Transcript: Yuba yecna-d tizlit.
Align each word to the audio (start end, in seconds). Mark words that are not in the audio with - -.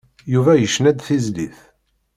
Yuba 0.33 0.51
yecna-d 0.55 0.97
tizlit. 1.01 1.57